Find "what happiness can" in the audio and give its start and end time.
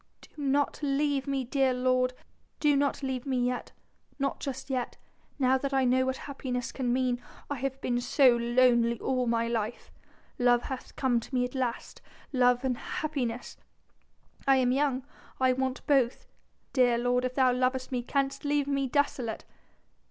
6.07-6.91